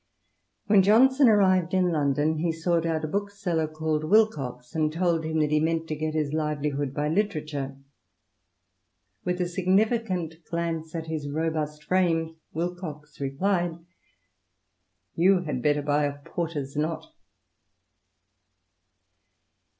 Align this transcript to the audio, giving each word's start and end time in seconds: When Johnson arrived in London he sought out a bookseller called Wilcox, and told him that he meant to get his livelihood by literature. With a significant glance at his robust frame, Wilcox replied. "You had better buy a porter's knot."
When 0.65 0.81
Johnson 0.81 1.29
arrived 1.29 1.75
in 1.75 1.91
London 1.91 2.39
he 2.39 2.51
sought 2.51 2.87
out 2.87 3.03
a 3.05 3.07
bookseller 3.07 3.67
called 3.67 4.03
Wilcox, 4.03 4.73
and 4.73 4.91
told 4.91 5.23
him 5.23 5.37
that 5.41 5.51
he 5.51 5.59
meant 5.59 5.87
to 5.89 5.95
get 5.95 6.15
his 6.15 6.33
livelihood 6.33 6.91
by 6.91 7.07
literature. 7.07 7.77
With 9.23 9.39
a 9.39 9.47
significant 9.47 10.43
glance 10.49 10.95
at 10.95 11.05
his 11.05 11.29
robust 11.29 11.83
frame, 11.83 12.35
Wilcox 12.51 13.21
replied. 13.21 13.77
"You 15.13 15.41
had 15.43 15.61
better 15.61 15.83
buy 15.83 16.05
a 16.05 16.17
porter's 16.25 16.75
knot." 16.75 17.05